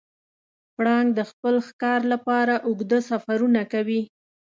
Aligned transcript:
پړانګ 0.75 1.09
د 1.15 1.19
خپل 1.29 1.55
ښکار 1.67 1.99
لپاره 2.13 2.53
اوږده 2.67 2.99
سفرونه 3.09 3.61
کوي. 3.73 4.01